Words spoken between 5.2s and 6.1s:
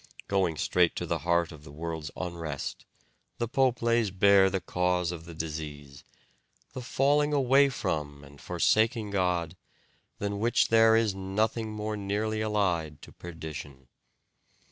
the disease